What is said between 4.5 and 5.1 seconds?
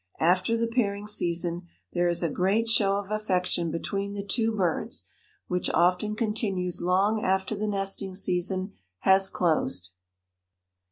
birds,